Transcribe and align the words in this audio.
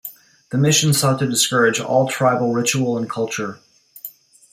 The 0.49 0.57
mission 0.57 0.93
sought 0.95 1.19
to 1.19 1.27
discourage 1.27 1.79
all 1.79 2.07
tribal 2.07 2.53
ritual 2.55 2.97
and 2.97 3.07
culture. 3.07 3.59